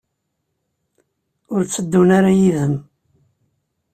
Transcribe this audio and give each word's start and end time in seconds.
Ur 1.53 1.61
tteddun 1.63 2.09
ara 2.17 2.31
yid-m? 2.39 2.75